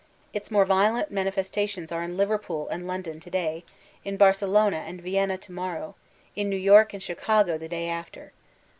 [0.33, 3.63] Its more violent manifestations are in Liverpool and London to day,
[4.03, 5.93] in Barcelona tod Vienna to morrow,
[6.35, 8.33] in New York and Chicago the day after.